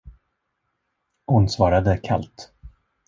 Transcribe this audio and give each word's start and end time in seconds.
Hon 1.25 1.49
svarade 1.49 1.97
kallt. 1.97 2.53